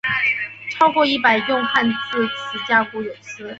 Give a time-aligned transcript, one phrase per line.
[0.71, 3.47] 超过一百用汉字词加固有词。